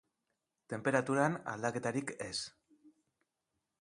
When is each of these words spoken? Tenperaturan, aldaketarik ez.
Tenperaturan, 0.73 1.37
aldaketarik 1.53 2.15
ez. 2.31 2.35